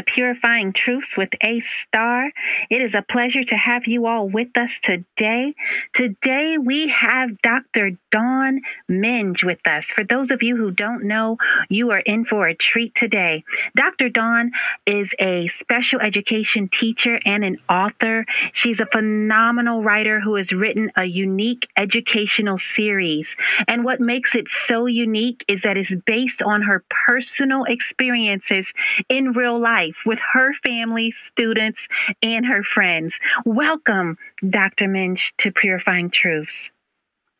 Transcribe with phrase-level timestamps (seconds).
[0.00, 2.32] a Purifying Truths with A Star.
[2.68, 5.54] It is a pleasure to have you all with us today.
[5.92, 7.92] Today we have Dr.
[8.10, 8.60] Dawn
[8.90, 9.86] Menge with us.
[9.86, 11.36] For those of you who don't know,
[11.68, 13.44] you are in for a treat today.
[13.76, 14.08] Dr.
[14.08, 14.50] Dawn
[14.84, 18.26] is a special education teacher and an author.
[18.52, 23.36] She's a phenomenal writer who has written a unique educational series.
[23.68, 28.72] And what makes it so unique is that it's based on her personal experiences
[29.08, 31.86] in real life with her family, students,
[32.22, 33.14] and her friends.
[33.44, 34.16] Welcome,
[34.48, 34.86] Dr.
[34.86, 36.70] Menge, to Purifying Truths.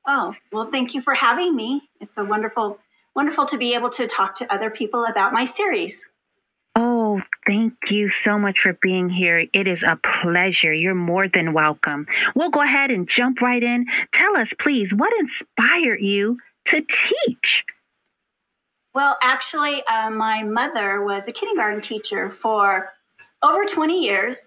[0.07, 1.89] Oh, well, thank you for having me.
[2.01, 2.79] It's a wonderful,
[3.15, 6.01] wonderful to be able to talk to other people about my series.
[6.77, 9.47] Oh, thank you so much for being here.
[9.53, 10.73] It is a pleasure.
[10.73, 12.07] You're more than welcome.
[12.35, 13.87] We'll go ahead and jump right in.
[14.13, 17.65] Tell us, please, what inspired you to teach?
[18.93, 22.93] Well, actually, uh, my mother was a kindergarten teacher for
[23.43, 24.41] over 20 years.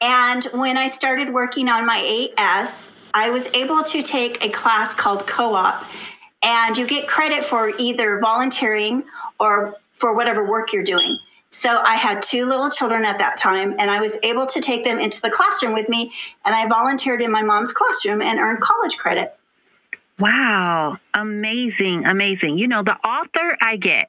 [0.00, 4.94] And when I started working on my AS, I was able to take a class
[4.94, 5.84] called co op,
[6.44, 9.02] and you get credit for either volunteering
[9.40, 11.18] or for whatever work you're doing.
[11.50, 14.84] So I had two little children at that time, and I was able to take
[14.84, 16.12] them into the classroom with me,
[16.44, 19.34] and I volunteered in my mom's classroom and earned college credit.
[20.20, 22.58] Wow, amazing, amazing.
[22.58, 24.08] You know, the author I get.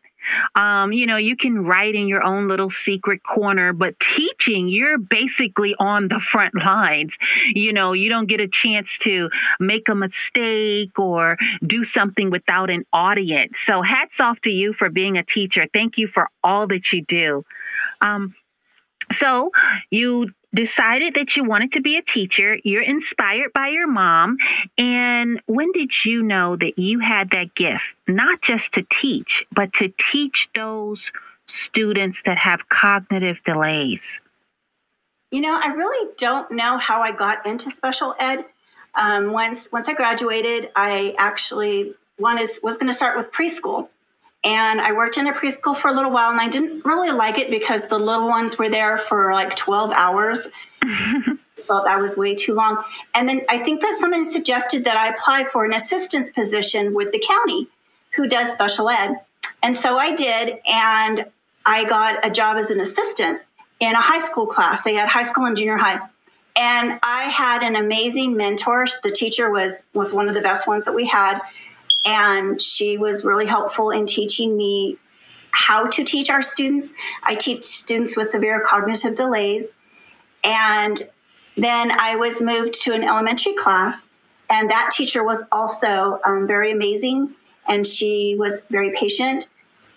[0.55, 4.97] Um, you know, you can write in your own little secret corner, but teaching, you're
[4.99, 7.17] basically on the front lines.
[7.53, 9.29] You know, you don't get a chance to
[9.59, 13.53] make a mistake or do something without an audience.
[13.65, 15.67] So, hats off to you for being a teacher.
[15.73, 17.43] Thank you for all that you do.
[18.01, 18.35] Um,
[19.13, 19.51] so,
[19.91, 22.57] you decided that you wanted to be a teacher.
[22.63, 24.37] You're inspired by your mom.
[24.77, 29.73] And when did you know that you had that gift, not just to teach, but
[29.73, 31.11] to teach those
[31.47, 34.01] students that have cognitive delays?
[35.31, 38.45] You know, I really don't know how I got into special ed.
[38.95, 43.87] Um, once once I graduated, I actually wanted was going to start with preschool,
[44.43, 47.37] and I worked in a preschool for a little while, and I didn't really like
[47.37, 50.47] it because the little ones were there for like 12 hours.
[51.65, 52.83] felt that was way too long.
[53.13, 57.11] And then I think that someone suggested that I apply for an assistance position with
[57.11, 57.67] the county
[58.15, 59.15] who does special ed.
[59.63, 61.25] And so I did, and
[61.65, 63.41] I got a job as an assistant
[63.79, 64.83] in a high school class.
[64.83, 65.99] They had high school and junior high.
[66.55, 68.85] And I had an amazing mentor.
[69.03, 71.39] The teacher was was one of the best ones that we had
[72.05, 74.97] and she was really helpful in teaching me
[75.51, 76.91] how to teach our students.
[77.23, 79.65] I teach students with severe cognitive delays.
[80.43, 81.01] And
[81.57, 84.01] then I was moved to an elementary class,
[84.49, 87.35] and that teacher was also um, very amazing.
[87.67, 89.47] And she was very patient,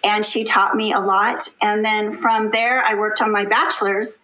[0.03, 1.49] and she taught me a lot.
[1.63, 4.19] And then from there, I worked on my bachelor's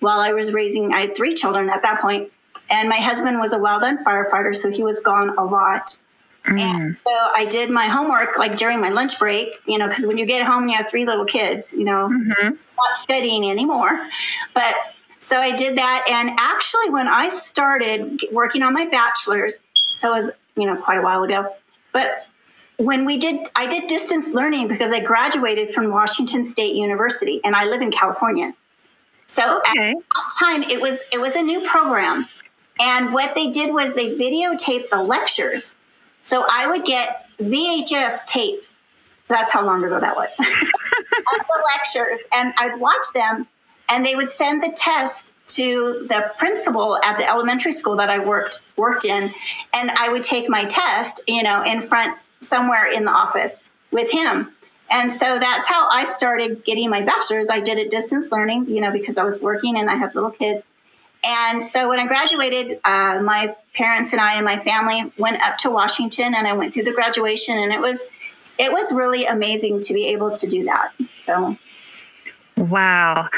[0.00, 2.30] while I was raising, I had three children at that point,
[2.68, 5.96] And my husband was a done firefighter, so he was gone a lot.
[6.46, 6.60] Mm.
[6.60, 10.16] And so I did my homework like during my lunch break, you know, because when
[10.18, 12.48] you get home and you have three little kids, you know, mm-hmm.
[12.50, 14.08] not studying anymore.
[14.54, 14.74] But
[15.28, 16.06] so I did that.
[16.08, 19.54] And actually, when I started working on my bachelor's,
[19.98, 21.52] so it was, you know, quite a while ago,
[21.92, 22.26] but
[22.78, 27.56] when we did, I did distance learning because I graduated from Washington State University and
[27.56, 28.54] I live in California.
[29.26, 29.90] So okay.
[29.90, 32.26] at that time, it was it was a new program,
[32.78, 35.72] and what they did was they videotaped the lectures
[36.26, 38.68] so I would get VHS tapes.
[39.28, 40.30] That's how long ago that was.
[40.38, 40.46] of
[41.46, 43.46] the lectures, and I'd watch them,
[43.88, 48.18] and they would send the test to the principal at the elementary school that I
[48.18, 49.30] worked worked in,
[49.72, 53.52] and I would take my test, you know, in front somewhere in the office
[53.90, 54.52] with him.
[54.90, 57.48] And so that's how I started getting my bachelor's.
[57.48, 60.30] I did it distance learning, you know, because I was working and I have little
[60.30, 60.62] kids.
[61.26, 65.58] And so when I graduated, uh, my parents and I and my family went up
[65.58, 68.00] to Washington, and I went through the graduation, and it was
[68.58, 70.92] it was really amazing to be able to do that.
[71.26, 71.56] So,
[72.56, 73.28] wow.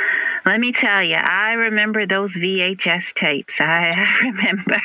[0.44, 3.56] Let me tell you, I remember those VHS tapes.
[3.60, 4.80] I remember.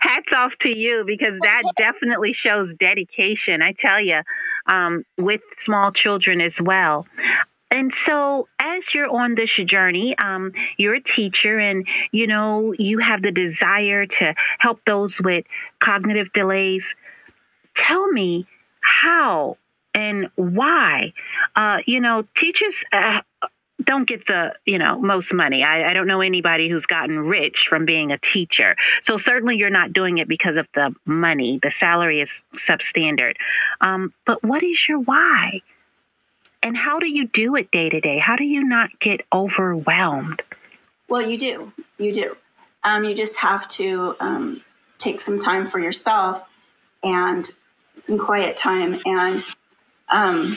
[0.00, 3.62] Hats off to you because that definitely shows dedication.
[3.62, 4.22] I tell you,
[4.66, 7.06] um, with small children as well.
[7.74, 12.98] And so, as you're on this journey, um, you're a teacher and you know, you
[13.00, 15.44] have the desire to help those with
[15.80, 16.94] cognitive delays.
[17.74, 18.46] Tell me
[18.80, 19.56] how
[19.92, 21.12] and why.
[21.56, 22.76] Uh, you know, teachers.
[22.92, 23.22] Uh,
[23.82, 27.66] don't get the you know most money I, I don't know anybody who's gotten rich
[27.68, 31.72] from being a teacher so certainly you're not doing it because of the money the
[31.72, 33.34] salary is substandard
[33.80, 35.60] um, but what is your why
[36.64, 38.18] And how do you do it day to day?
[38.18, 40.40] How do you not get overwhelmed?
[41.08, 41.70] Well, you do.
[41.98, 42.36] You do.
[42.84, 44.62] Um, you just have to um,
[44.96, 46.48] take some time for yourself
[47.02, 47.50] and
[48.06, 48.98] some quiet time.
[49.04, 49.44] And
[50.08, 50.56] um,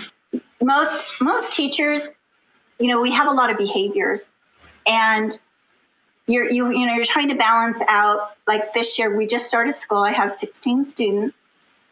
[0.63, 2.09] most most teachers,
[2.79, 4.23] you know, we have a lot of behaviors,
[4.85, 5.37] and
[6.25, 8.37] you're you you know you're trying to balance out.
[8.47, 10.03] Like this year, we just started school.
[10.03, 11.35] I have 16 students.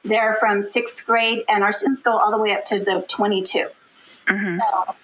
[0.04, 3.68] They're from sixth grade, and our students go all the way up to the 22.
[4.28, 4.60] Mm-hmm.
[4.60, 4.96] So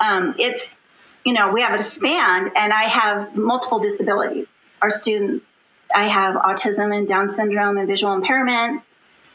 [0.00, 0.64] um, it's
[1.24, 4.46] you know we have a span, and I have multiple disabilities.
[4.82, 5.44] Our students,
[5.94, 8.82] I have autism and Down syndrome and visual impairment.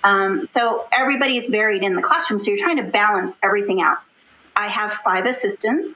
[0.03, 2.37] Um, so everybody is varied in the classroom.
[2.37, 3.97] So you're trying to balance everything out.
[4.55, 5.95] I have five assistants,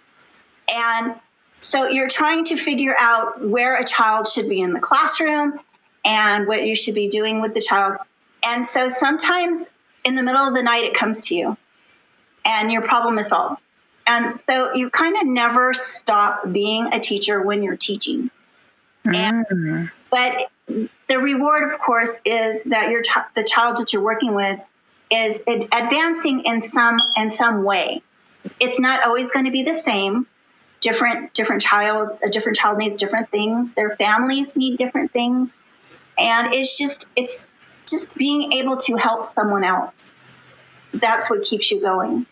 [0.73, 1.15] and
[1.59, 5.59] so you're trying to figure out where a child should be in the classroom
[6.05, 7.97] and what you should be doing with the child.
[8.43, 9.65] And so sometimes
[10.05, 11.57] in the middle of the night, it comes to you
[12.47, 13.61] and your problem is solved.
[14.07, 18.31] And so you kind of never stop being a teacher when you're teaching.
[19.05, 19.91] Mm.
[20.09, 24.59] But the reward, of course, is that your ch- the child that you're working with
[25.11, 28.01] is advancing in some in some way.
[28.59, 30.25] It's not always going to be the same.
[30.79, 33.71] Different different child a different child needs different things.
[33.75, 35.49] Their families need different things,
[36.17, 37.43] and it's just it's
[37.89, 40.11] just being able to help someone else.
[40.93, 42.25] That's what keeps you going.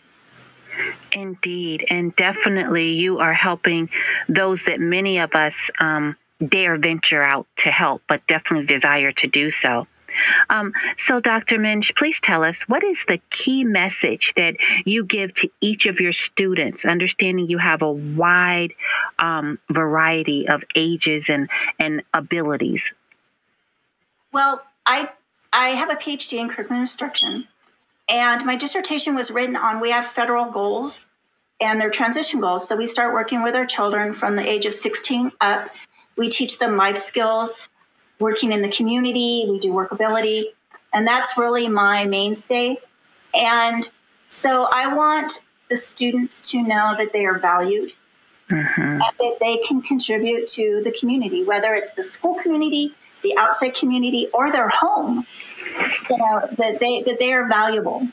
[1.12, 3.88] Indeed, and definitely, you are helping
[4.28, 5.54] those that many of us.
[5.80, 9.86] Um, dare venture out to help, but definitely desire to do so.
[10.48, 11.58] Um, so, Dr.
[11.58, 16.00] Menge, please tell us what is the key message that you give to each of
[16.00, 18.72] your students, understanding you have a wide
[19.18, 22.92] um, variety of ages and, and abilities?
[24.32, 25.10] Well, I,
[25.52, 27.46] I have a PhD in curriculum instruction,
[28.08, 31.00] and my dissertation was written on we have federal goals
[31.60, 32.68] and their transition goals.
[32.68, 35.74] So, we start working with our children from the age of 16 up
[36.16, 37.56] we teach them life skills,
[38.18, 40.44] working in the community, we do workability,
[40.92, 42.78] and that's really my mainstay.
[43.34, 43.88] And
[44.30, 47.92] so I want the students to know that they are valued
[48.48, 48.80] mm-hmm.
[48.80, 53.74] and that they can contribute to the community, whether it's the school community, the outside
[53.74, 55.26] community, or their home.
[56.10, 58.06] You know, that they that they are valuable.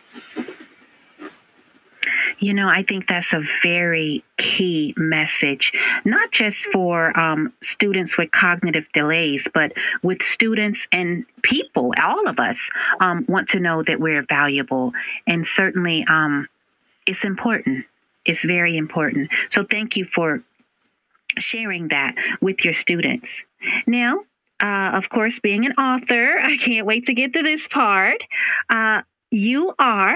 [2.39, 5.71] You know, I think that's a very key message,
[6.03, 9.71] not just for um, students with cognitive delays, but
[10.01, 12.57] with students and people, all of us
[12.99, 14.91] um, want to know that we're valuable.
[15.25, 16.47] And certainly, um,
[17.05, 17.85] it's important.
[18.25, 19.29] It's very important.
[19.49, 20.41] So, thank you for
[21.37, 23.41] sharing that with your students.
[23.87, 24.19] Now,
[24.63, 28.23] uh, of course, being an author, I can't wait to get to this part.
[28.69, 30.15] Uh, you are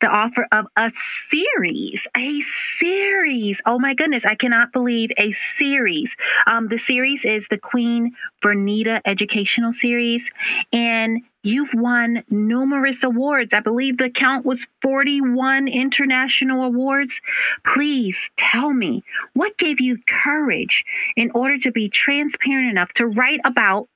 [0.00, 0.90] the offer of a
[1.30, 2.40] series, a
[2.78, 3.60] series.
[3.66, 6.14] Oh my goodness, I cannot believe a series.
[6.46, 8.12] Um, the series is the Queen
[8.44, 10.28] Vernita Educational Series,
[10.72, 13.54] and you've won numerous awards.
[13.54, 17.20] I believe the count was 41 international awards.
[17.64, 20.84] Please tell me what gave you courage
[21.16, 23.88] in order to be transparent enough to write about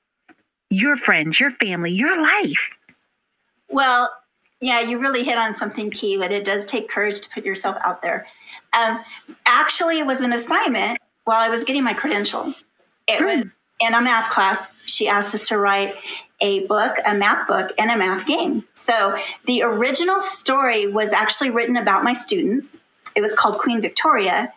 [0.71, 2.69] your friends, your family, your life?
[3.69, 4.09] Well,
[4.61, 7.75] yeah, you really hit on something key that it does take courage to put yourself
[7.83, 8.27] out there.
[8.77, 9.03] Um,
[9.45, 12.53] actually, it was an assignment while I was getting my credential.
[13.07, 13.45] It was
[13.79, 14.67] in a math class.
[14.85, 15.95] She asked us to write
[16.41, 18.63] a book, a math book, and a math game.
[18.75, 22.67] So the original story was actually written about my students.
[23.15, 24.53] It was called Queen Victoria.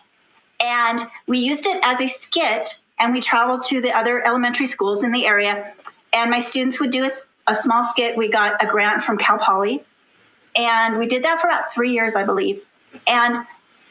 [0.60, 5.02] And we used it as a skit, and we traveled to the other elementary schools
[5.02, 5.72] in the area.
[6.12, 7.10] And my students would do a,
[7.46, 8.16] a small skit.
[8.16, 9.82] We got a grant from Cal Poly
[10.56, 12.62] and we did that for about three years, I believe.
[13.06, 13.46] And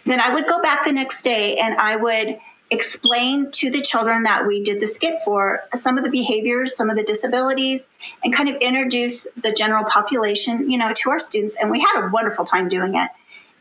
[0.05, 2.37] then I would go back the next day and I would
[2.71, 6.89] explain to the children that we did the skit for some of the behaviors, some
[6.89, 7.81] of the disabilities,
[8.23, 11.55] and kind of introduce the general population, you know, to our students.
[11.59, 13.09] And we had a wonderful time doing it.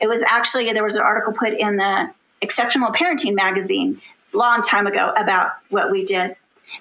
[0.01, 4.01] It was actually, there was an article put in the Exceptional Parenting magazine
[4.33, 6.35] a long time ago about what we did.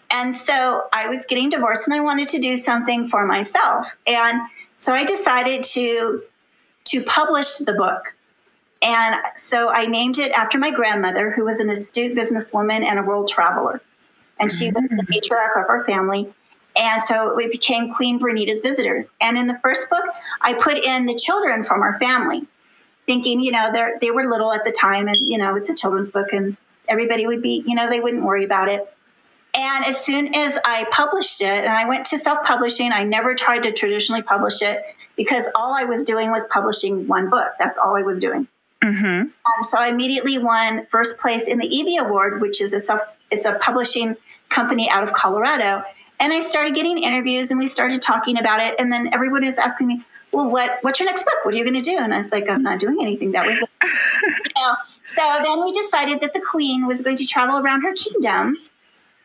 [0.09, 3.87] And so I was getting divorced and I wanted to do something for myself.
[4.07, 4.41] And
[4.81, 6.23] so I decided to
[6.85, 8.13] to publish the book.
[8.81, 13.03] And so I named it after my grandmother, who was an astute businesswoman and a
[13.03, 13.79] world traveler.
[14.39, 15.07] And she was the mm.
[15.07, 16.33] matriarch of our family.
[16.75, 19.05] And so we became Queen Vernita's visitors.
[19.19, 20.03] And in the first book,
[20.41, 22.47] I put in the children from our family,
[23.05, 25.75] thinking, you know, they they were little at the time, and you know, it's a
[25.75, 26.57] children's book, and
[26.87, 28.91] everybody would be, you know, they wouldn't worry about it.
[29.53, 33.35] And as soon as I published it, and I went to self publishing, I never
[33.35, 34.83] tried to traditionally publish it
[35.17, 37.49] because all I was doing was publishing one book.
[37.59, 38.47] That's all I was doing.
[38.83, 39.05] Mm-hmm.
[39.05, 43.01] Um, so I immediately won first place in the EVVY Award, which is a self,
[43.29, 44.15] it's a publishing
[44.49, 45.83] company out of Colorado.
[46.19, 48.75] And I started getting interviews, and we started talking about it.
[48.79, 51.33] And then everyone is asking me, "Well, what what's your next book?
[51.43, 53.47] What are you going to do?" And I was like, "I'm not doing anything." That
[53.47, 54.75] was, you know.
[55.07, 58.55] So then we decided that the Queen was going to travel around her kingdom,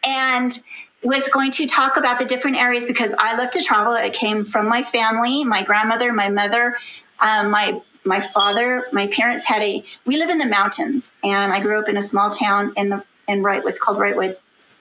[0.06, 0.60] and
[1.02, 3.94] was going to talk about the different areas because I love to travel.
[3.94, 6.76] It came from my family, my grandmother, my mother,
[7.20, 9.84] um, my my father, my parents had a.
[10.04, 13.04] We live in the mountains, and I grew up in a small town in the
[13.28, 14.36] in Wright, what's called Wrightwood,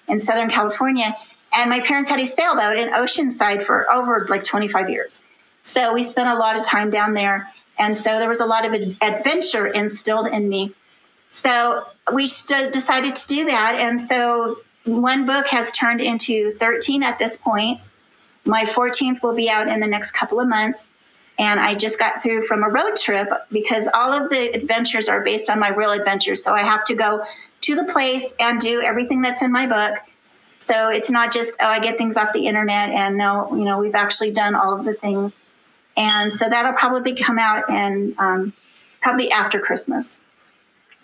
[0.07, 1.15] in Southern California.
[1.51, 5.17] And my parents had a sailboat in Oceanside for over like 25 years.
[5.63, 8.65] So we spent a lot of time down there, and so there was a lot
[8.65, 10.73] of adventure instilled in me.
[11.41, 17.03] So we st- decided to do that, and so one book has turned into 13
[17.03, 17.79] at this point.
[18.45, 20.83] My 14th will be out in the next couple of months.
[21.37, 25.21] And I just got through from a road trip because all of the adventures are
[25.21, 26.41] based on my real adventures.
[26.41, 27.25] So I have to go
[27.61, 29.99] to the place and do everything that's in my book.
[30.65, 33.79] So it's not just, oh, I get things off the internet and no, you know,
[33.79, 35.33] we've actually done all of the things.
[35.97, 38.53] And so that'll probably come out and um,
[39.01, 40.15] probably after Christmas.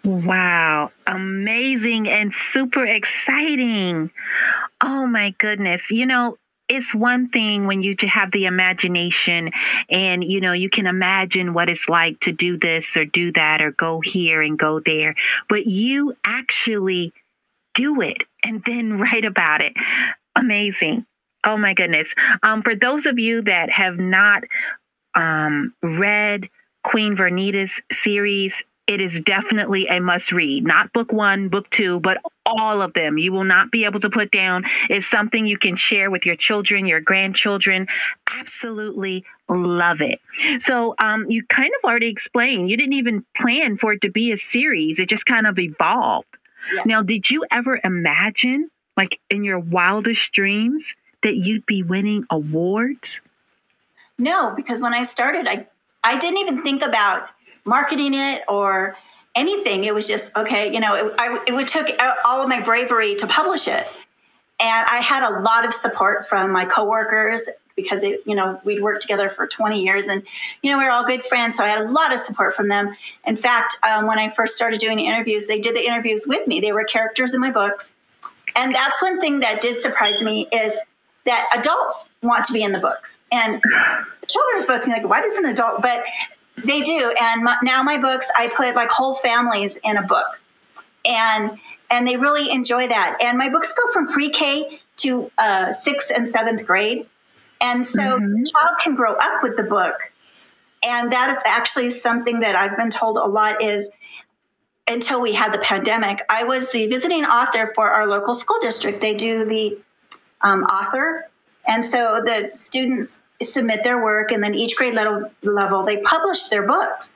[0.04, 4.10] Wow, amazing and super exciting.
[4.82, 5.92] Oh my goodness.
[5.92, 6.38] You know,
[6.72, 9.52] it's one thing when you have the imagination
[9.90, 13.62] and you know you can imagine what it's like to do this or do that
[13.62, 15.14] or go here and go there
[15.50, 17.12] but you actually
[17.74, 19.74] do it and then write about it
[20.38, 21.06] amazing
[21.46, 24.44] oh my goodness um, for those of you that have not
[25.16, 26.48] um, read
[26.86, 30.66] queen vernita's series it is definitely a must read.
[30.66, 33.18] Not book one, book two, but all of them.
[33.18, 34.66] You will not be able to put down.
[34.90, 37.88] It's something you can share with your children, your grandchildren.
[38.30, 40.20] Absolutely love it.
[40.62, 44.32] So, um, you kind of already explained, you didn't even plan for it to be
[44.32, 46.28] a series, it just kind of evolved.
[46.74, 46.84] Yeah.
[46.86, 53.20] Now, did you ever imagine, like in your wildest dreams, that you'd be winning awards?
[54.18, 55.68] No, because when I started, I
[56.04, 57.30] I didn't even think about
[57.66, 58.98] marketing it or
[59.36, 59.84] anything.
[59.84, 60.74] It was just okay.
[60.74, 61.88] You know, it, I, it took
[62.26, 63.88] all of my bravery to publish it,
[64.60, 67.42] and I had a lot of support from my coworkers
[67.76, 70.24] because it, you know we'd worked together for 20 years, and
[70.62, 71.58] you know we are all good friends.
[71.58, 72.96] So I had a lot of support from them.
[73.26, 76.60] In fact, um, when I first started doing interviews, they did the interviews with me.
[76.60, 77.90] They were characters in my books,
[78.56, 80.74] and that's one thing that did surprise me is
[81.26, 83.62] that adults want to be in the book and
[84.28, 84.88] children's books.
[84.88, 85.82] Like, why does an adult?
[85.82, 86.04] But
[86.58, 90.40] they do, and my, now my books, I put like whole families in a book,
[91.06, 91.58] and
[91.90, 93.18] and they really enjoy that.
[93.22, 97.08] And my books go from pre-K to uh, sixth and seventh grade,
[97.60, 98.42] and so mm-hmm.
[98.42, 99.96] the child can grow up with the book.
[100.84, 103.88] And that is actually something that I've been told a lot is
[104.88, 109.00] until we had the pandemic, I was the visiting author for our local school district.
[109.00, 109.78] They do the
[110.42, 111.30] um, author,
[111.68, 116.46] and so the students submit their work, and then each grade level, level they publish
[116.46, 117.10] their books,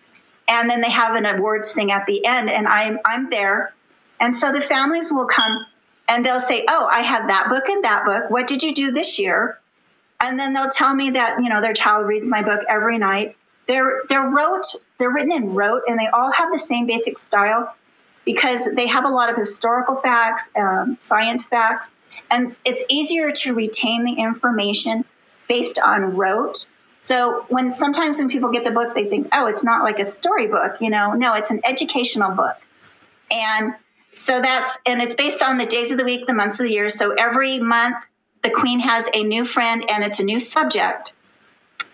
[0.48, 3.74] and then they have an awards thing at the end, and I'm I'm there,
[4.20, 5.65] and so the families will come
[6.08, 8.29] and they'll say, "Oh, I have that book and that book.
[8.29, 9.60] What did you do this year?"
[10.20, 13.36] And then they'll tell me that you know their child reads my book every night.
[13.67, 14.65] They're they're wrote
[14.98, 17.74] they're written in rote, and they all have the same basic style
[18.24, 21.89] because they have a lot of historical facts, um, science facts,
[22.32, 25.05] and it's easier to retain the information
[25.48, 26.66] based on rote.
[27.08, 30.06] So when sometimes when people get the book, they think, oh, it's not like a
[30.06, 31.14] storybook, you know?
[31.14, 32.56] No, it's an educational book.
[33.32, 33.74] And
[34.16, 36.72] so that's, and it's based on the days of the week, the months of the
[36.72, 36.90] year.
[36.90, 37.98] So every month,
[38.44, 41.14] the queen has a new friend and it's a new subject.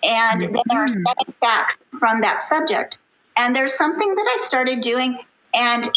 [0.03, 0.53] And mm-hmm.
[0.53, 1.03] then there are mm-hmm.
[1.05, 2.97] seven facts from that subject.
[3.37, 5.19] And there's something that I started doing,
[5.53, 5.89] and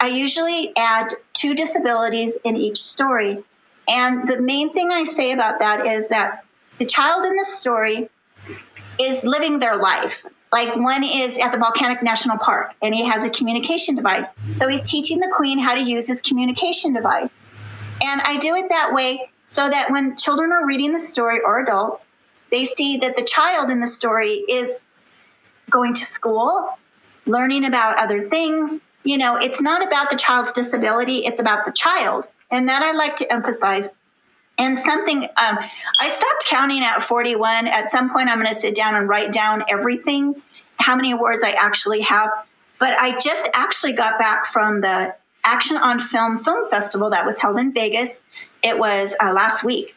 [0.00, 3.42] I usually add two disabilities in each story.
[3.88, 6.44] And the main thing I say about that is that
[6.78, 8.08] the child in the story
[9.00, 10.12] is living their life.
[10.52, 14.26] Like one is at the Volcanic National Park and he has a communication device.
[14.58, 17.28] So he's teaching the queen how to use his communication device.
[18.02, 21.60] And I do it that way so that when children are reading the story or
[21.60, 22.04] adults,
[22.50, 24.70] they see that the child in the story is
[25.70, 26.68] going to school,
[27.26, 28.80] learning about other things.
[29.02, 32.24] You know, it's not about the child's disability, it's about the child.
[32.50, 33.86] And that I like to emphasize
[34.58, 35.58] and something um,
[36.00, 39.32] i stopped counting at 41 at some point i'm going to sit down and write
[39.32, 40.40] down everything
[40.78, 42.30] how many awards i actually have.
[42.78, 47.38] But i just actually got back from the action on film film festival that was
[47.38, 48.10] held in vegas.
[48.62, 49.94] It was uh, last week.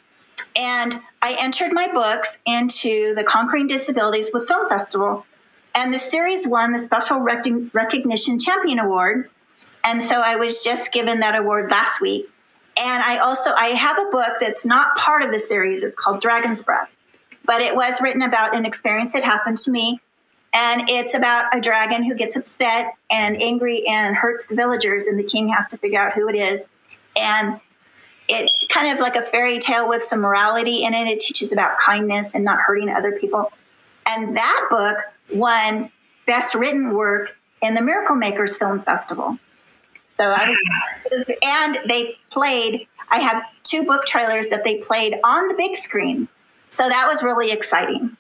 [0.56, 5.26] And i entered my books into the conquering disabilities with film festival.
[5.76, 9.30] And the series won the Special Recognition Champion Award.
[9.84, 12.28] And so I was just given that award last week.
[12.80, 15.84] And I also I have a book that's not part of the series.
[15.84, 16.90] It's called Dragon's Breath.
[17.46, 20.00] But it was written about an experience that happened to me.
[20.54, 25.20] And it's about a dragon who gets upset and angry and hurts the villagers, and
[25.20, 26.62] the king has to figure out who it is.
[27.16, 27.60] And
[28.28, 31.08] it's kind of like a fairy tale with some morality in it.
[31.08, 33.52] It teaches about kindness and not hurting other people.
[34.06, 34.98] And that book
[35.34, 35.92] won
[36.26, 39.38] Best Written Work in the Miracle Makers Film Festival.
[40.18, 42.88] So I was, and they played.
[43.10, 46.28] I have two book trailers that they played on the big screen.
[46.72, 48.18] So that was really exciting.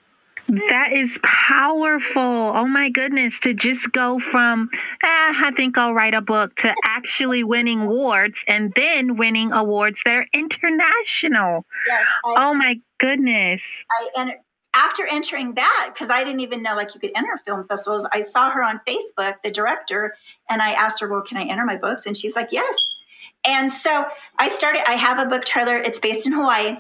[0.69, 2.21] That is powerful.
[2.21, 3.37] Oh my goodness.
[3.39, 4.69] To just go from,
[5.03, 9.99] ah, I think I'll write a book to actually winning awards and then winning awards
[10.05, 11.65] that are international.
[11.85, 13.61] Yes, I, oh my goodness.
[13.91, 14.31] I, and
[14.77, 18.21] after entering that, because I didn't even know like you could enter film festivals, I
[18.21, 20.15] saw her on Facebook, the director,
[20.49, 22.05] and I asked her, well, can I enter my books?
[22.05, 22.75] And she's like, yes.
[23.45, 24.05] And so
[24.39, 25.77] I started, I have a book trailer.
[25.77, 26.77] It's based in Hawaii.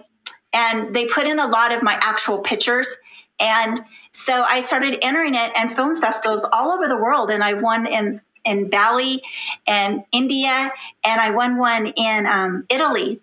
[0.53, 2.97] And they put in a lot of my actual pictures
[3.39, 7.29] and so I started entering it and film festivals all over the world.
[7.29, 9.21] And I won in, in Bali
[9.67, 10.71] and India,
[11.03, 13.19] and I won one in um, Italy.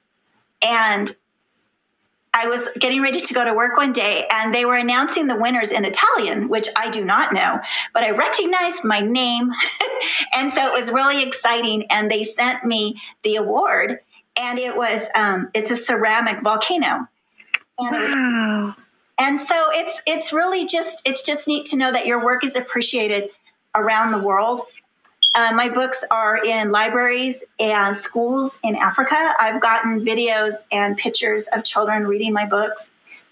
[0.62, 1.14] And
[2.34, 5.36] I was getting ready to go to work one day, and they were announcing the
[5.36, 7.58] winners in Italian, which I do not know,
[7.94, 9.52] but I recognized my name.
[10.34, 11.86] and so it was really exciting.
[11.90, 14.00] And they sent me the award,
[14.38, 17.08] and it was um, it's a ceramic volcano.
[17.78, 18.66] And wow.
[18.66, 18.74] was
[19.18, 22.56] and so it's it's really just it's just neat to know that your work is
[22.56, 23.30] appreciated
[23.74, 24.62] around the world
[25.34, 29.34] uh, my books are in libraries and schools in africa.
[29.38, 32.88] I've gotten videos and pictures of children reading my books.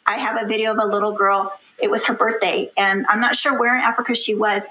[0.06, 1.52] I have a video of a little girl.
[1.78, 4.62] It was her birthday and i'm not sure where in africa she was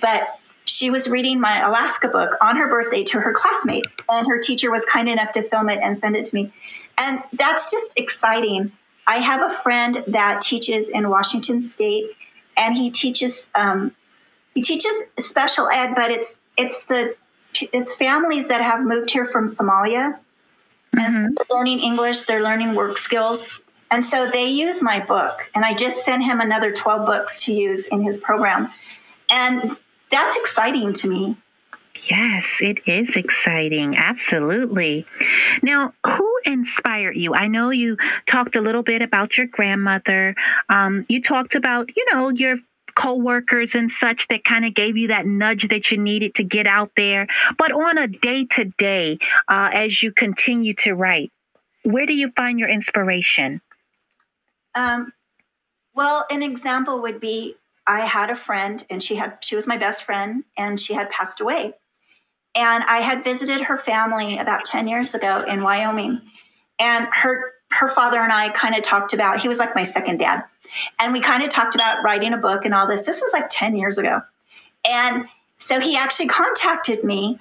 [0.00, 4.38] but she was reading my alaska book on her birthday to her classmate and her
[4.38, 6.52] teacher was kind enough to film it and send it to me.
[6.98, 8.72] And that's just exciting.
[9.06, 12.10] I have a friend that teaches in Washington State,
[12.56, 13.92] and he teaches um,
[14.54, 17.00] he teaches special ed, but it's it's the
[17.78, 20.98] it's families that have moved here from Somalia, mm-hmm.
[20.98, 23.46] and so they're learning English, they're learning work skills,
[23.90, 25.36] and so they use my book.
[25.54, 28.70] And I just sent him another twelve books to use in his program,
[29.30, 29.76] and
[30.10, 31.36] that's exciting to me.
[32.08, 33.94] Yes, it is exciting.
[33.94, 35.04] Absolutely.
[35.62, 37.34] Now, who inspired you?
[37.34, 40.34] I know you talked a little bit about your grandmother.
[40.70, 42.56] Um, you talked about, you know, your
[43.00, 46.66] co-workers and such that kind of gave you that nudge that you needed to get
[46.66, 47.26] out there.
[47.56, 51.32] But on a day to day, as you continue to write,
[51.84, 53.60] where do you find your inspiration?
[54.74, 55.12] Um,
[55.94, 59.76] well, an example would be I had a friend, and she had she was my
[59.76, 61.74] best friend, and she had passed away.
[62.54, 66.20] And I had visited her family about 10 years ago in Wyoming.
[66.78, 70.18] And her her father and I kind of talked about, he was like my second
[70.18, 70.44] dad.
[70.98, 73.00] And we kind of talked about writing a book and all this.
[73.02, 74.20] This was like 10 years ago.
[74.88, 75.24] And
[75.58, 77.38] so he actually contacted me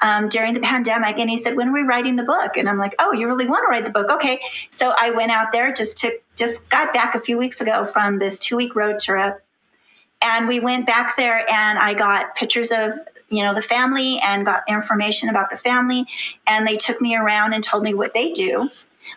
[0.00, 2.56] um, during the pandemic and he said, When are we writing the book?
[2.56, 4.10] And I'm like, Oh, you really want to write the book?
[4.10, 4.40] Okay.
[4.70, 8.18] So I went out there, just took, just got back a few weeks ago from
[8.18, 9.42] this two week road trip.
[10.20, 12.92] And we went back there and I got pictures of
[13.28, 16.04] you know the family and got information about the family
[16.46, 18.68] and they took me around and told me what they do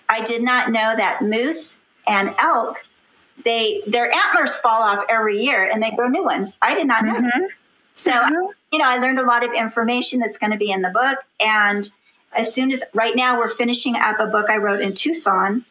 [0.10, 2.78] i did not know that moose and elk
[3.44, 7.04] they their antlers fall off every year and they grow new ones i did not
[7.04, 7.46] know mm-hmm.
[7.96, 8.52] so mm-hmm.
[8.72, 11.20] you know i learned a lot of information that's going to be in the book
[11.40, 11.92] and
[12.38, 15.64] as soon as right now we're finishing up a book i wrote in tucson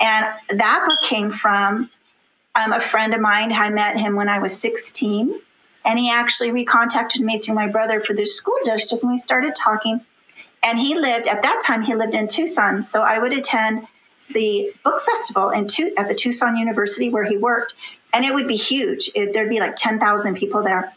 [0.00, 0.26] and
[0.58, 1.90] that book came from
[2.54, 5.40] um, a friend of mine i met him when i was 16
[5.84, 9.54] and he actually recontacted me through my brother for the school district, and we started
[9.54, 10.00] talking.
[10.62, 11.82] And he lived at that time.
[11.82, 13.86] He lived in Tucson, so I would attend
[14.32, 17.74] the book festival in tu- at the Tucson University where he worked,
[18.14, 19.10] and it would be huge.
[19.14, 20.92] It, there'd be like ten thousand people there.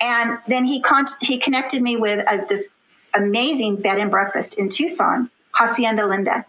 [0.00, 2.66] And then he con- he connected me with uh, this
[3.14, 6.46] amazing bed and breakfast in Tucson, Hacienda Linda.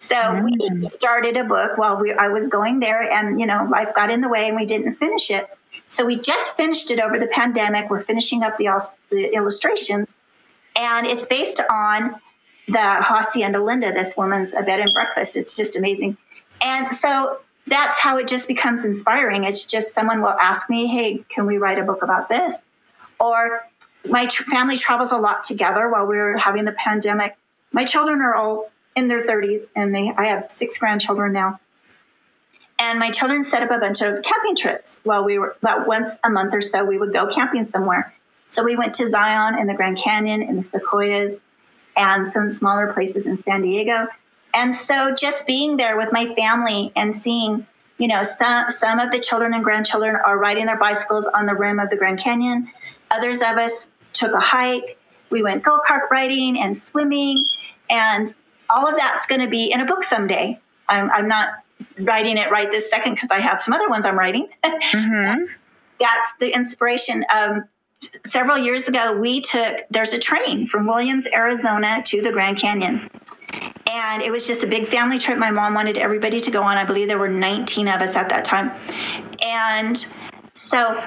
[0.00, 0.44] So mm.
[0.44, 4.10] we started a book while we, I was going there, and you know, life got
[4.10, 5.48] in the way, and we didn't finish it.
[5.90, 7.88] So we just finished it over the pandemic.
[7.90, 10.08] We're finishing up the, the illustrations,
[10.76, 12.14] and it's based on
[12.68, 15.36] the Hacienda Linda, this woman's a bed and breakfast.
[15.36, 16.16] It's just amazing.
[16.62, 19.44] And so that's how it just becomes inspiring.
[19.44, 22.54] It's just someone will ask me, hey, can we write a book about this?
[23.18, 23.66] Or
[24.08, 27.36] my tr- family travels a lot together while we are having the pandemic.
[27.72, 31.60] My children are all in their 30s, and they I have six grandchildren now.
[32.78, 36.12] And my children set up a bunch of camping trips while we were about once
[36.24, 38.14] a month or so we would go camping somewhere.
[38.52, 41.38] So we went to Zion and the Grand Canyon and the Sequoias
[41.96, 44.06] and some smaller places in San Diego.
[44.54, 47.66] And so just being there with my family and seeing,
[47.98, 51.54] you know, some some of the children and grandchildren are riding their bicycles on the
[51.54, 52.68] rim of the Grand Canyon.
[53.10, 54.98] Others of us took a hike.
[55.30, 57.46] We went go-kart riding and swimming
[57.88, 58.34] and
[58.70, 60.58] all of that's going to be in a book someday.
[60.88, 61.48] I'm, I'm not
[61.98, 64.48] writing it right this second because I have some other ones I'm writing.
[64.64, 65.44] Mm-hmm.
[66.00, 67.24] That's the inspiration.
[67.34, 67.64] Um,
[68.24, 73.10] several years ago, we took, there's a train from Williams, Arizona to the Grand Canyon.
[73.90, 75.38] And it was just a big family trip.
[75.38, 76.78] My mom wanted everybody to go on.
[76.78, 78.70] I believe there were 19 of us at that time.
[79.44, 80.06] And
[80.54, 81.02] so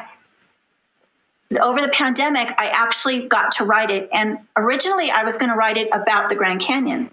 [1.62, 4.10] over the pandemic, I actually got to write it.
[4.12, 7.10] And originally, I was going to write it about the Grand Canyon.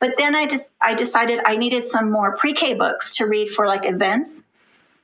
[0.00, 3.66] But then I just I decided I needed some more pre-K books to read for
[3.66, 4.42] like events.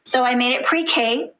[0.04, 1.30] So I made it pre-K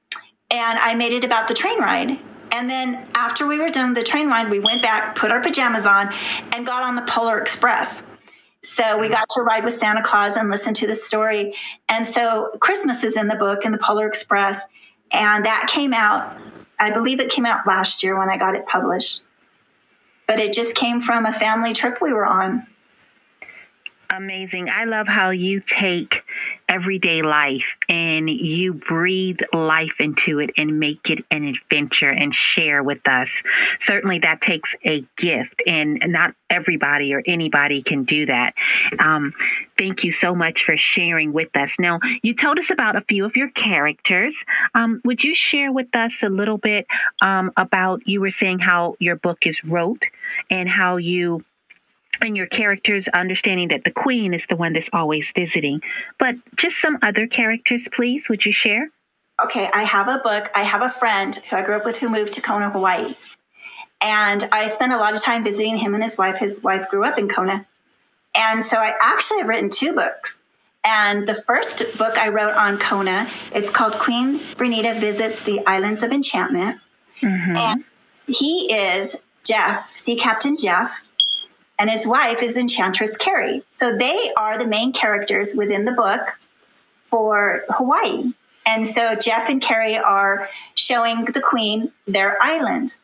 [0.51, 2.19] and I made it about the train ride.
[2.53, 5.87] And then after we were done the train ride, we went back, put our pajamas
[5.87, 6.13] on,
[6.53, 8.03] and got on the Polar Express.
[8.63, 11.55] So we got to ride with Santa Claus and listen to the story.
[11.89, 14.63] And so Christmas is in the book in the Polar Express.
[15.13, 16.37] And that came out,
[16.79, 19.23] I believe it came out last year when I got it published.
[20.27, 22.67] But it just came from a family trip we were on
[24.11, 24.69] amazing.
[24.69, 26.23] I love how you take
[26.71, 32.83] everyday life and you breathe life into it and make it an adventure and share
[32.83, 33.43] with us.
[33.81, 38.55] Certainly, that takes a gift, and not everybody or anybody can do that.
[38.99, 39.33] Um,
[39.77, 41.73] thank you so much for sharing with us.
[41.79, 44.45] Now, you told us about a few of your characters.
[44.75, 46.87] Um, would you share with us a little bit
[47.21, 50.05] um, about you were saying how your book is wrote
[50.51, 51.45] and how you
[52.21, 55.81] and your characters understanding that the queen is the one that's always visiting.
[56.19, 58.91] But just some other characters, please, would you share?
[59.45, 60.51] Okay, I have a book.
[60.55, 63.15] I have a friend who I grew up with who moved to Kona, Hawaii.
[64.03, 66.37] And I spent a lot of time visiting him and his wife.
[66.37, 67.67] His wife grew up in Kona.
[68.35, 70.35] And so I actually have written two books.
[70.85, 76.03] And the first book I wrote on Kona, it's called Queen Vernita Visits the Islands
[76.03, 76.81] of Enchantment.
[77.23, 77.57] Mm-hmm.
[77.57, 77.85] And
[78.27, 80.91] he is Jeff, Sea Captain Jeff,
[81.81, 83.63] and his wife is Enchantress Carrie.
[83.81, 86.21] So they are the main characters within the book
[87.09, 88.35] for Hawaii.
[88.67, 92.97] And so Jeff and Carrie are showing the Queen their island.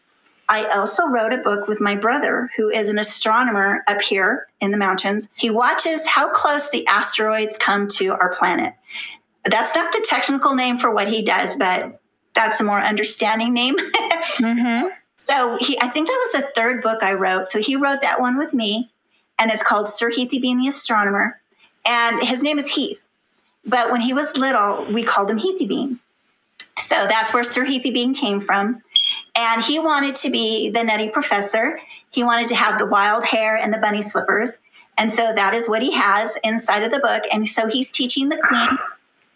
[0.51, 4.71] I also wrote a book with my brother, who is an astronomer up here in
[4.71, 5.27] the mountains.
[5.37, 8.75] He watches how close the asteroids come to our planet.
[9.47, 11.99] That's not the technical name for what he does, but
[12.35, 13.77] that's a more understanding name.
[14.39, 14.89] mm-hmm.
[15.17, 17.49] So he, I think that was the third book I wrote.
[17.49, 18.91] So he wrote that one with me,
[19.39, 21.41] and it's called Sir Heathy Bean the Astronomer,
[21.87, 22.99] and his name is Heath.
[23.65, 25.99] But when he was little, we called him Heathy Bean.
[26.79, 28.83] So that's where Sir Heathy Bean came from.
[29.35, 31.81] And he wanted to be the nutty professor.
[32.11, 34.59] He wanted to have the wild hair and the bunny slippers.
[34.99, 37.25] And so that is what he has inside of the book.
[37.31, 38.79] And so he's teaching the queen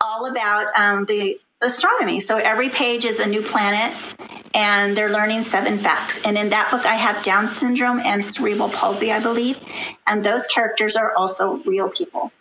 [0.00, 2.20] all about um, the astronomy.
[2.20, 3.94] So every page is a new planet,
[4.54, 6.18] and they're learning seven facts.
[6.24, 9.58] And in that book, I have Down syndrome and cerebral palsy, I believe.
[10.06, 12.32] And those characters are also real people.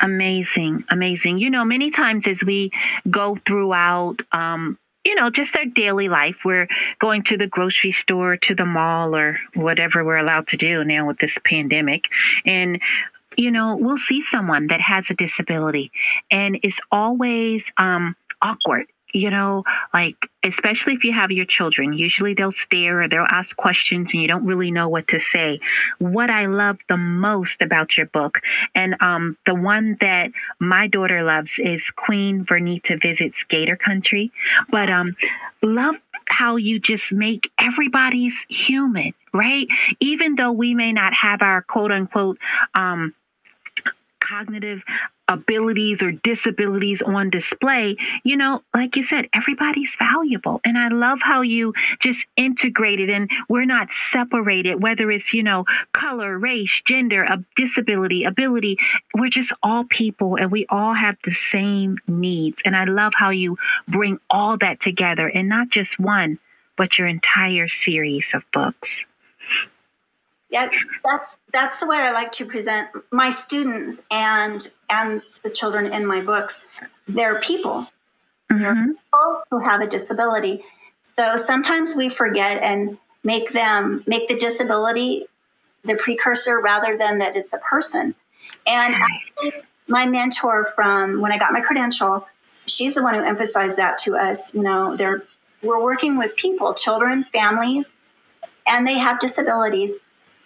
[0.00, 1.38] Amazing, amazing.
[1.38, 2.70] You know, many times as we
[3.10, 6.68] go throughout, um, you know, just our daily life, we're
[7.00, 11.06] going to the grocery store, to the mall, or whatever we're allowed to do now
[11.06, 12.06] with this pandemic.
[12.44, 12.80] And
[13.36, 15.90] you know, we'll see someone that has a disability
[16.30, 22.34] and is always um, awkward you know, like especially if you have your children, usually
[22.34, 25.60] they'll stare or they'll ask questions and you don't really know what to say.
[25.98, 28.40] What I love the most about your book,
[28.74, 34.32] and um, the one that my daughter loves is Queen Vernita Visits Gator Country,
[34.70, 35.14] but um,
[35.62, 35.96] love
[36.28, 39.66] how you just make everybody's human, right?
[40.00, 42.38] Even though we may not have our quote unquote
[42.74, 43.14] um,
[44.20, 44.82] cognitive
[45.28, 50.60] abilities or disabilities on display, you know, like you said, everybody's valuable.
[50.64, 55.64] And I love how you just integrated and we're not separated, whether it's, you know,
[55.92, 58.76] color, race, gender, a disability, ability.
[59.14, 62.62] We're just all people and we all have the same needs.
[62.64, 63.56] And I love how you
[63.88, 66.38] bring all that together and not just one,
[66.76, 69.02] but your entire series of books.
[70.50, 70.68] Yeah,
[71.02, 76.06] that's that's the way I like to present my students and and the children in
[76.06, 76.54] my books.
[77.08, 77.86] They're people.
[78.50, 78.62] Mm-hmm.
[78.62, 80.62] They're people who have a disability.
[81.16, 85.26] So sometimes we forget and make them make the disability
[85.84, 88.14] the precursor rather than that it's a person.
[88.66, 92.26] And actually, my mentor from when I got my credential,
[92.66, 94.54] she's the one who emphasized that to us.
[94.54, 95.24] You know, they're
[95.62, 97.86] we're working with people, children, families,
[98.66, 99.92] and they have disabilities.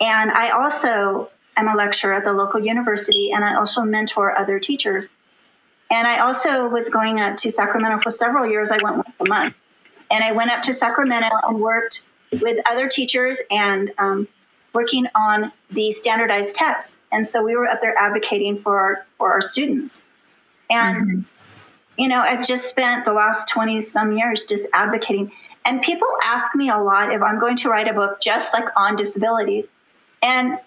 [0.01, 4.59] And I also am a lecturer at the local university, and I also mentor other
[4.59, 5.09] teachers.
[5.91, 8.71] And I also was going up to Sacramento for several years.
[8.71, 9.55] I went once a month.
[10.11, 12.03] And I went up to Sacramento and worked
[12.41, 14.29] with other teachers and um,
[14.73, 16.97] working on the standardized tests.
[17.13, 20.01] And so we were up there advocating for our, for our students.
[20.71, 21.21] And, mm-hmm.
[22.03, 25.33] you know, I've just spent the last 20 some years just advocating.
[25.65, 28.69] And people ask me a lot if I'm going to write a book just like
[28.77, 29.67] on disabilities.
[30.23, 30.59] And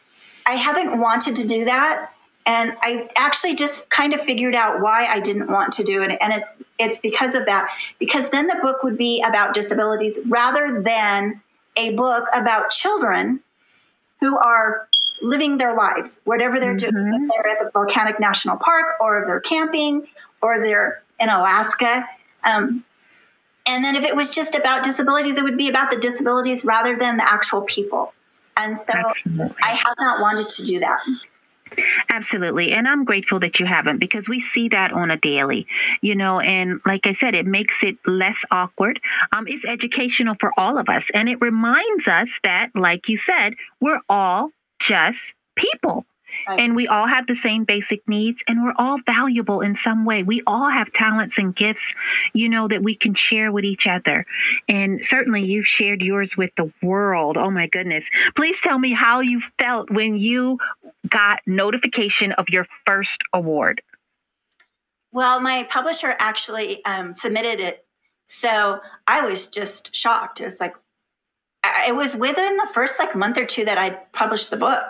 [0.49, 2.11] I haven't wanted to do that
[2.49, 6.17] and I actually just kind of figured out why I didn't want to do it.
[6.19, 7.67] And it's it's because of that.
[7.99, 11.41] Because then the book would be about disabilities rather than
[11.77, 13.41] a book about children
[14.19, 14.87] who are
[15.21, 16.89] living their lives, whatever they're mm-hmm.
[16.89, 17.23] doing.
[17.23, 20.07] If they're at the Volcanic National Park, or if they're camping,
[20.41, 22.03] or they're in Alaska.
[22.45, 22.83] Um,
[23.67, 26.97] and then if it was just about disabilities, it would be about the disabilities rather
[26.97, 28.11] than the actual people.
[28.59, 29.55] And so Absolutely.
[29.63, 31.01] I have not wanted to do that.
[32.09, 32.71] Absolutely.
[32.71, 35.67] And I'm grateful that you haven't because we see that on a daily,
[36.01, 38.99] you know, and like I said, it makes it less awkward.
[39.31, 41.05] Um, it's educational for all of us.
[41.13, 44.49] And it reminds us that, like you said, we're all
[44.81, 45.19] just
[45.55, 46.05] people.
[46.57, 50.23] And we all have the same basic needs and we're all valuable in some way.
[50.23, 51.93] We all have talents and gifts,
[52.33, 54.25] you know, that we can share with each other.
[54.67, 57.37] And certainly you've shared yours with the world.
[57.37, 58.05] Oh my goodness.
[58.35, 60.57] Please tell me how you felt when you
[61.07, 63.81] got notification of your first award.
[65.11, 67.85] Well, my publisher actually um, submitted it.
[68.29, 70.39] So I was just shocked.
[70.39, 70.75] It was like,
[71.87, 74.83] it was within the first like month or two that I published the book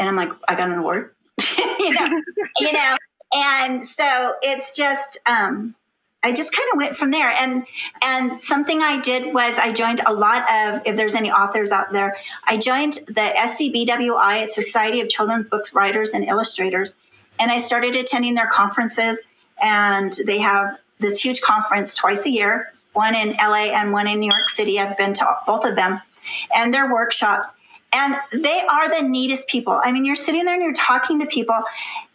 [0.00, 1.14] and I'm like, I got an award,
[1.78, 2.22] you know,
[2.60, 2.96] you know,
[3.32, 5.76] and so it's just, um,
[6.22, 7.30] I just kind of went from there.
[7.30, 7.64] And
[8.02, 11.92] and something I did was I joined a lot of if there's any authors out
[11.92, 16.92] there, I joined the SCBWI, it's Society of Children's Books Writers and Illustrators,
[17.38, 19.20] and I started attending their conferences.
[19.62, 24.20] And they have this huge conference twice a year, one in LA and one in
[24.20, 24.78] New York City.
[24.78, 26.00] I've been to both of them,
[26.54, 27.52] and their workshops.
[27.92, 29.80] And they are the neatest people.
[29.84, 31.58] I mean, you're sitting there and you're talking to people,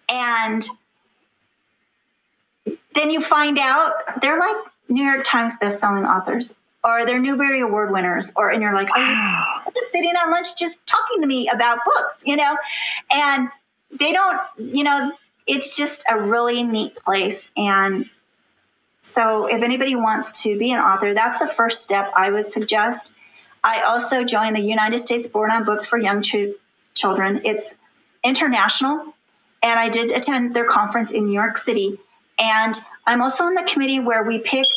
[0.09, 0.65] and
[2.93, 4.55] then you find out they're like
[4.87, 9.71] New York Times best-selling authors, or they're Newbery Award winners, or and you're like, oh,
[9.75, 12.55] just sitting on lunch, just talking to me about books, you know,
[13.11, 13.49] and
[13.91, 15.11] they don't, you know,
[15.45, 18.09] it's just a really neat place, and
[19.03, 23.07] so if anybody wants to be an author, that's the first step I would suggest.
[23.65, 26.53] I also joined the United States Board on Books for Young Ch-
[26.93, 27.41] Children.
[27.43, 27.73] It's
[28.23, 29.15] international,
[29.63, 31.99] and I did attend their conference in New York City.
[32.37, 34.67] And I'm also on the committee where we pick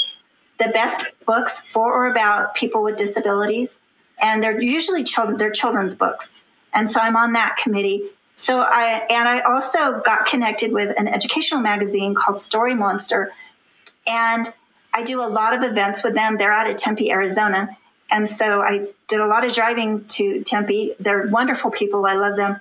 [0.59, 3.69] the best books for or about people with disabilities,
[4.23, 5.37] and they're usually children.
[5.37, 6.31] They're children's books,
[6.73, 8.09] and so I'm on that committee.
[8.39, 13.33] So I and I also got connected with an educational magazine called Story Monster,
[14.07, 14.51] and
[14.95, 16.39] I do a lot of events with them.
[16.39, 17.77] They're out of Tempe, Arizona,
[18.11, 20.95] and so I did a lot of driving to Tempe.
[21.01, 22.07] They're wonderful people.
[22.07, 22.61] I love them.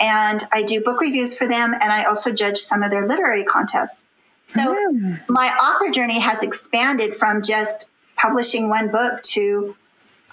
[0.00, 3.44] And I do book reviews for them, and I also judge some of their literary
[3.44, 3.96] contests.
[4.46, 5.20] So mm.
[5.28, 7.84] my author journey has expanded from just
[8.16, 9.76] publishing one book to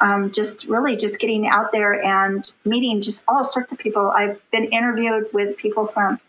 [0.02, 4.12] um, just really just getting out there and meeting just all sorts of people.
[4.12, 6.20] I've been interviewed with people from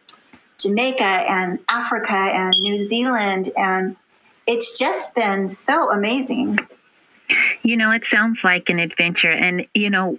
[0.59, 3.97] Jamaica and Africa and New Zealand, and
[4.47, 6.59] it's just been so amazing.
[7.63, 9.33] You know, it sounds like an adventure.
[9.33, 10.19] And, you know,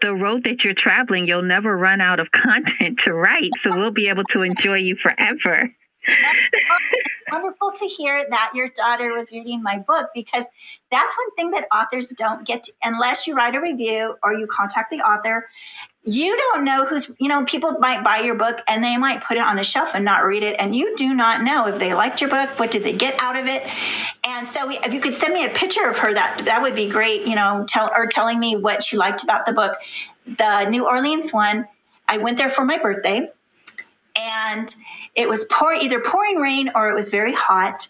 [0.00, 3.50] the road that you're traveling, you'll never run out of content to write.
[3.58, 5.70] So we'll be able to enjoy you forever.
[7.32, 10.44] wonderful to hear that your daughter was reading my book because
[10.90, 14.46] that's one thing that authors don't get to, unless you write a review or you
[14.46, 15.48] contact the author
[16.04, 19.38] you don't know who's you know people might buy your book and they might put
[19.38, 21.94] it on a shelf and not read it and you do not know if they
[21.94, 23.66] liked your book what did they get out of it
[24.26, 26.74] and so we, if you could send me a picture of her that that would
[26.74, 29.76] be great you know tell or telling me what she liked about the book
[30.36, 31.66] the new orleans one
[32.06, 33.26] i went there for my birthday
[34.16, 34.76] and
[35.14, 37.88] it was pour either pouring rain or it was very hot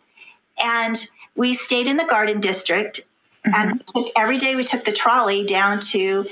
[0.62, 3.00] and we stayed in the garden district
[3.44, 3.70] mm-hmm.
[3.70, 6.24] and took, every day we took the trolley down to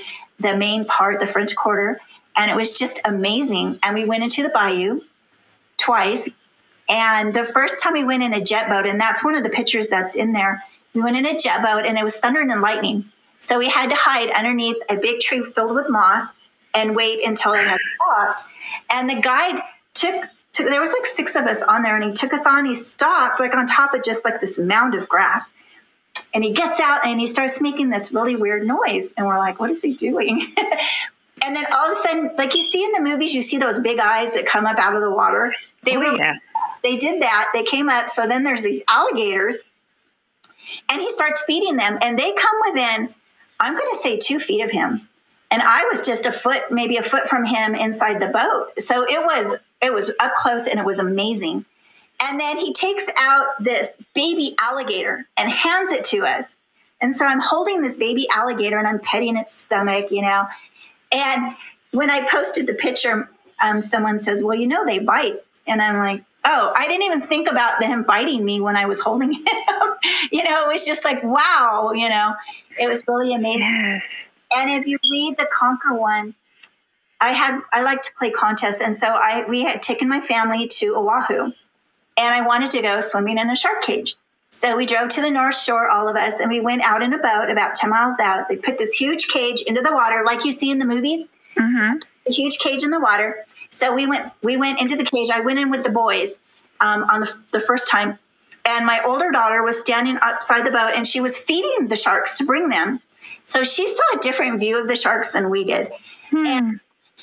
[0.43, 1.99] the main part, the French Quarter,
[2.35, 3.79] and it was just amazing.
[3.83, 5.01] And we went into the bayou
[5.77, 6.29] twice.
[6.89, 9.49] And the first time we went in a jet boat, and that's one of the
[9.49, 12.61] pictures that's in there, we went in a jet boat and it was thunder and
[12.61, 13.05] lightning.
[13.41, 16.27] So we had to hide underneath a big tree filled with moss
[16.73, 18.43] and wait until it had stopped.
[18.89, 19.61] And the guide
[19.93, 22.65] took took, there was like six of us on there, and he took us on.
[22.65, 25.43] He stopped like on top of just like this mound of grass,
[26.33, 29.59] and he gets out and he starts making this really weird noise, and we're like,
[29.59, 30.53] "What is he doing?"
[31.43, 33.79] and then all of a sudden, like you see in the movies, you see those
[33.79, 35.53] big eyes that come up out of the water.
[35.83, 36.35] They Oh, were yeah.
[36.83, 37.49] they did that.
[37.53, 38.09] They came up.
[38.09, 39.57] So then there's these alligators,
[40.89, 43.13] and he starts feeding them, and they come within,
[43.59, 45.07] I'm going to say two feet of him,
[45.51, 48.71] and I was just a foot, maybe a foot from him inside the boat.
[48.79, 51.65] So it was it was up close, and it was amazing.
[52.23, 56.45] And then he takes out this baby alligator and hands it to us.
[57.01, 60.45] And so I'm holding this baby alligator and I'm petting its stomach, you know.
[61.11, 61.55] And
[61.91, 63.29] when I posted the picture,
[63.61, 65.43] um, someone says, Well, you know, they bite.
[65.67, 69.01] And I'm like, Oh, I didn't even think about him biting me when I was
[69.01, 69.43] holding him.
[70.31, 72.33] you know, it was just like, wow, you know,
[72.79, 73.61] it was really amazing.
[73.61, 74.01] Yes.
[74.55, 76.35] And if you read the Conquer one,
[77.19, 80.67] I had I like to play contests, and so I we had taken my family
[80.67, 81.53] to Oahu,
[82.17, 84.15] and I wanted to go swimming in a shark cage.
[84.49, 87.11] So we drove to the North Shore, all of us, and we went out in
[87.13, 88.47] a boat about ten miles out.
[88.47, 91.25] They put this huge cage into the water, like you see in the movies,
[91.57, 91.99] Mm-hmm.
[92.27, 93.45] a huge cage in the water.
[93.69, 95.29] So we went we went into the cage.
[95.31, 96.33] I went in with the boys
[96.79, 98.17] um, on the, the first time,
[98.65, 102.35] and my older daughter was standing outside the boat, and she was feeding the sharks
[102.37, 102.99] to bring them.
[103.47, 105.91] So she saw a different view of the sharks than we did.
[106.31, 106.71] Hmm.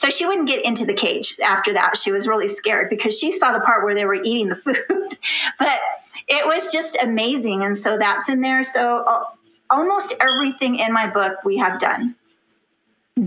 [0.01, 1.99] So she wouldn't get into the cage after that.
[1.99, 4.75] She was really scared because she saw the part where they were eating the food.
[5.59, 5.79] but
[6.27, 7.63] it was just amazing.
[7.65, 8.63] And so that's in there.
[8.63, 9.25] So uh,
[9.69, 12.17] almost everything in my book we have done.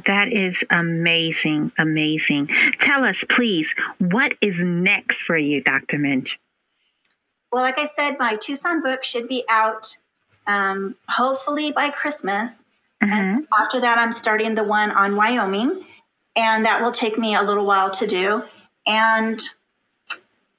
[0.08, 2.50] That is amazing, amazing.
[2.80, 6.00] Tell us, please, what is next for you, Dr.
[6.00, 6.40] Minch?
[7.52, 9.96] Well, like I said, my Tucson book should be out
[10.48, 12.50] um, hopefully by Christmas.
[13.00, 15.86] And after that, I'm starting the one on Wyoming,
[16.36, 18.44] and that will take me a little while to do.
[18.86, 19.42] And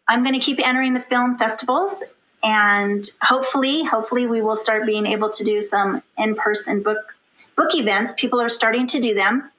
[0.08, 2.02] I'm going to keep entering the film festivals,
[2.42, 7.16] and hopefully, hopefully, we will start being able to do some in-person book
[7.56, 8.12] book events.
[8.16, 9.50] People are starting to do them,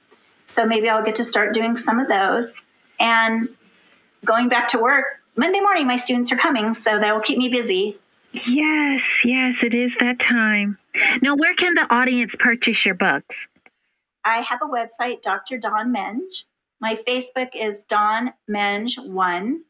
[0.46, 2.54] so maybe I'll get to start doing some of those.
[3.00, 3.48] And
[4.24, 5.04] going back to work
[5.36, 7.98] Monday morning, my students are coming, so that will keep me busy.
[8.46, 10.78] Yes, yes, it is that time.
[11.22, 13.46] Now, where can the audience purchase your books?
[14.26, 15.56] I have a website, Dr.
[15.56, 16.42] Dawn Menge.
[16.80, 19.62] My Facebook is Dawn Menge One.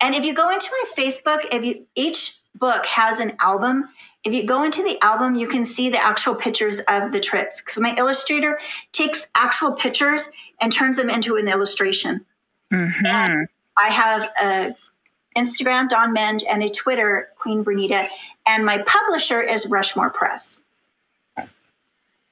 [0.00, 3.88] And if you go into my Facebook, if you each book has an album.
[4.24, 7.60] If you go into the album, you can see the actual pictures of the trips
[7.60, 8.58] because my illustrator
[8.92, 10.28] takes actual pictures
[10.60, 12.24] and turns them into an illustration.
[12.72, 13.44] Mm-hmm.
[13.76, 14.74] I have a
[15.36, 18.08] Instagram, Dawn Menge, and a Twitter, Queen Vernita,
[18.46, 20.46] and my publisher is Rushmore Press.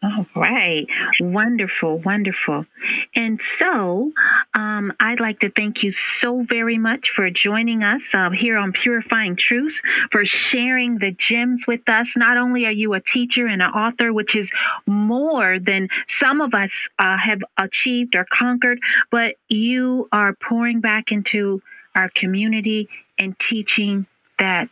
[0.05, 0.85] All right.
[1.21, 2.67] Wonderful, wonderful.
[3.15, 4.11] And so,
[4.55, 8.73] um, I'd like to thank you so very much for joining us uh, here on
[8.73, 12.17] Purifying Truths, for sharing the gems with us.
[12.17, 14.51] Not only are you a teacher and an author, which is
[14.87, 18.81] more than some of us uh, have achieved or conquered,
[19.13, 21.63] but you are pouring back into
[21.95, 22.89] our community
[23.21, 24.07] and teaching
[24.41, 24.69] that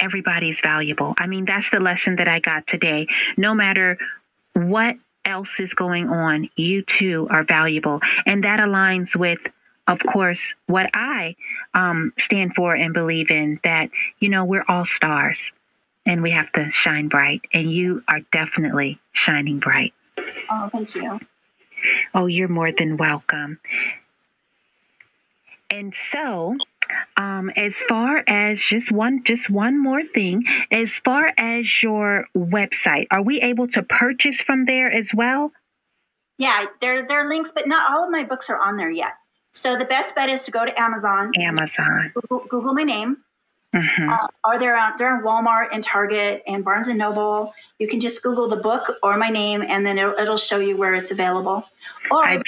[0.00, 1.14] everybody's valuable.
[1.18, 3.06] I mean, that's the lesson that I got today.
[3.36, 3.98] No matter
[4.68, 8.00] what else is going on, you too are valuable.
[8.26, 9.38] And that aligns with,
[9.86, 11.36] of course, what I
[11.74, 15.50] um, stand for and believe in that, you know, we're all stars
[16.06, 17.42] and we have to shine bright.
[17.52, 19.92] And you are definitely shining bright.
[20.50, 21.18] Oh, thank you.
[22.14, 23.58] Oh, you're more than welcome.
[25.70, 26.56] And so,
[27.16, 33.06] um, as far as just one, just one more thing, as far as your website,
[33.10, 35.52] are we able to purchase from there as well?
[36.38, 39.12] Yeah, there, there are links, but not all of my books are on there yet.
[39.52, 42.12] So the best bet is to go to Amazon, Amazon.
[42.14, 43.18] Google, Google my name,
[43.74, 47.52] hmm uh, or they're on, they're on Walmart and Target and Barnes and Noble.
[47.78, 50.76] You can just Google the book or my name, and then it'll, it'll show you
[50.76, 51.68] where it's available.
[52.10, 52.42] Or I if,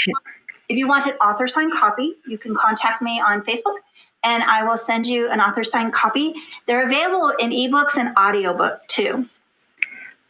[0.68, 3.76] if you want an author signed copy, you can contact me on Facebook,
[4.24, 6.34] and I will send you an author signed copy.
[6.66, 9.26] They're available in ebooks and audiobook too.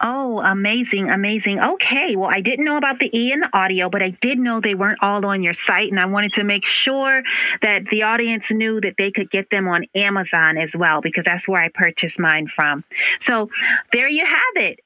[0.04, 1.60] Oh, amazing, amazing.
[1.60, 4.60] Okay, well, I didn't know about the E and the audio, but I did know
[4.60, 7.22] they weren't all on your site, and I wanted to make sure
[7.62, 11.46] that the audience knew that they could get them on Amazon as well, because that's
[11.46, 12.82] where I purchased mine from.
[13.20, 13.48] So
[13.92, 14.80] there you have it.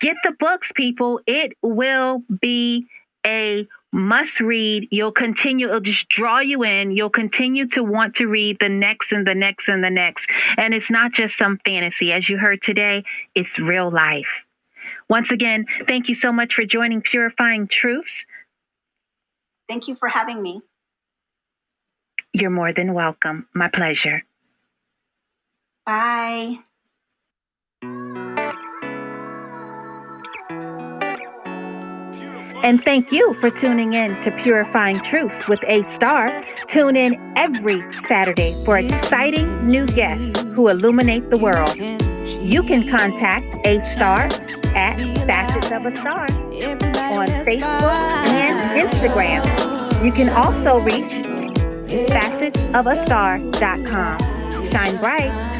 [0.00, 1.20] Get the books, people.
[1.26, 2.86] It will be
[3.26, 4.88] a must read.
[4.90, 6.90] You'll continue, it'll just draw you in.
[6.90, 10.26] You'll continue to want to read the next and the next and the next.
[10.56, 12.12] And it's not just some fantasy.
[12.12, 14.28] As you heard today, it's real life.
[15.08, 18.24] Once again, thank you so much for joining Purifying Truths.
[19.68, 20.60] Thank you for having me.
[22.32, 23.48] You're more than welcome.
[23.54, 24.22] My pleasure.
[25.86, 26.56] Bye.
[32.64, 36.44] And thank you for tuning in to Purifying Truths with A Star.
[36.66, 41.76] Tune in every Saturday for exciting new guests who illuminate the world.
[42.26, 44.24] You can contact A Star
[44.74, 44.96] at
[45.26, 47.94] Facets of a Star on Facebook
[48.28, 49.44] and Instagram.
[50.04, 51.24] You can also reach
[52.10, 54.18] facetsofastar.com.
[54.70, 55.57] Shine bright